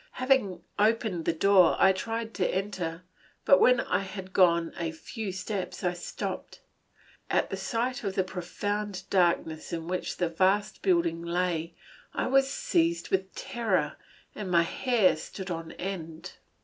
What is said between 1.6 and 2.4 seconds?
I tried